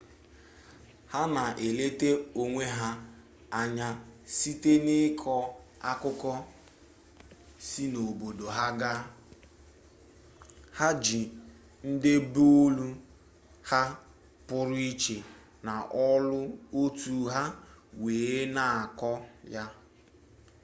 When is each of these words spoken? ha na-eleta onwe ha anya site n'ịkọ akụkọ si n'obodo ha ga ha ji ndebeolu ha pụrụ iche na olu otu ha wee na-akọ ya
ha 1.11 1.21
na-eleta 1.35 2.09
onwe 2.41 2.63
ha 2.77 2.89
anya 3.59 3.87
site 4.35 4.73
n'ịkọ 4.85 5.35
akụkọ 5.91 6.31
si 7.67 7.83
n'obodo 7.93 8.45
ha 8.57 8.65
ga 8.79 8.91
ha 10.77 10.87
ji 11.03 11.21
ndebeolu 11.91 12.87
ha 13.69 13.81
pụrụ 14.47 14.75
iche 14.91 15.17
na 15.65 15.73
olu 16.07 16.39
otu 16.81 17.13
ha 17.33 17.43
wee 18.01 18.39
na-akọ 18.55 19.11
ya 19.53 19.63